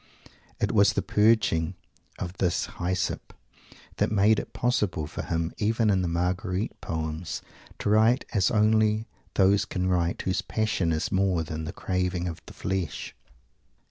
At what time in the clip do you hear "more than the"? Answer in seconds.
11.11-11.71